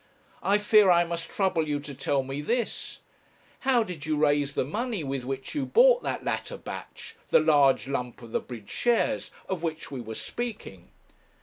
[0.41, 3.01] I fear I must trouble you to tell me this
[3.59, 7.87] How did you raise the money with which you bought that latter batch the large
[7.87, 10.89] lump of the bridge shares of which we were speaking?'